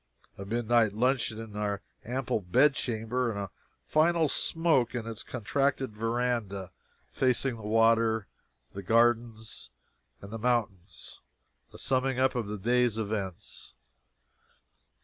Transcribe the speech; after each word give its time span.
A 0.35 0.45
midnight 0.45 0.93
luncheon 0.93 1.37
in 1.37 1.55
our 1.55 1.83
ample 2.03 2.39
bed 2.39 2.73
chamber; 2.73 3.33
a 3.33 3.51
final 3.85 4.27
smoke 4.29 4.95
in 4.95 5.05
its 5.05 5.21
contracted 5.21 5.91
veranda 5.95 6.71
facing 7.11 7.55
the 7.57 7.61
water, 7.61 8.25
the 8.73 8.81
gardens, 8.81 9.69
and 10.19 10.33
the 10.33 10.39
mountains; 10.39 11.19
a 11.71 11.77
summing 11.77 12.17
up 12.17 12.33
of 12.33 12.47
the 12.47 12.57
day's 12.57 12.97
events. 12.97 13.75